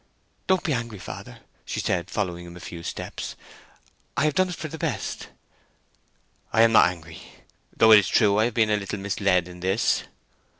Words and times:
"Don't 0.47 0.63
be 0.63 0.73
angry, 0.73 0.97
father," 0.97 1.41
she 1.63 1.79
said, 1.79 2.09
following 2.09 2.47
him 2.47 2.57
a 2.57 2.59
few 2.59 2.81
steps. 2.81 3.35
"I 4.17 4.23
have 4.25 4.33
done 4.33 4.49
it 4.49 4.55
for 4.55 4.67
the 4.67 4.79
best." 4.79 5.27
"I 6.51 6.63
am 6.63 6.71
not 6.71 6.89
angry, 6.89 7.21
though 7.77 7.91
it 7.91 7.99
is 7.99 8.07
true 8.09 8.39
I 8.39 8.45
have 8.45 8.55
been 8.55 8.71
a 8.71 8.77
little 8.77 8.97
misled 8.97 9.47
in 9.47 9.59
this. 9.59 10.01